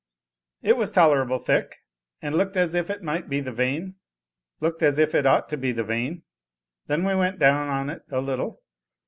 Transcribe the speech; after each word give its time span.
"It 0.63 0.77
was 0.77 0.89
tolerable 0.91 1.37
thick, 1.37 1.75
and 2.23 2.33
looked 2.33 2.57
as 2.57 2.73
if 2.73 2.89
it 2.89 3.03
might 3.03 3.29
be 3.29 3.39
the 3.39 3.51
vein 3.51 3.97
looked 4.59 4.81
as 4.81 4.97
if 4.97 5.13
it 5.13 5.27
ought 5.27 5.47
to 5.49 5.57
be 5.57 5.71
the 5.71 5.83
vein. 5.83 6.23
Then 6.87 7.05
we 7.05 7.13
went 7.13 7.37
down 7.37 7.69
on 7.69 7.91
it 7.91 8.01
a 8.09 8.19
little. 8.19 8.63